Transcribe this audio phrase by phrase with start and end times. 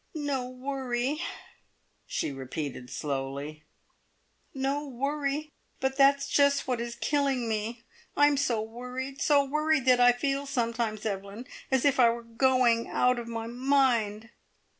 [0.15, 1.21] "No worry!"
[2.07, 3.65] she repeated slowly.
[4.51, 5.51] "No worry!
[5.79, 7.83] But that's just what is killing me.
[8.17, 12.87] I'm so worried, so worried that I feel sometimes, Evelyn, as if I were going
[12.89, 14.31] out of my mind!"